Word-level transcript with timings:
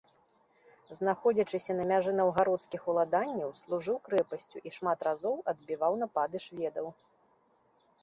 Знаходзячыся 0.99 1.75
на 1.79 1.85
мяжы 1.91 2.15
наўгародскіх 2.21 2.81
уладанняў, 2.95 3.49
служыў 3.61 4.01
крэпасцю 4.09 4.57
і 4.67 4.77
шмат 4.81 4.99
разоў 5.11 5.35
адбіваў 5.57 5.93
напады 6.05 6.37
шведаў. 6.51 6.87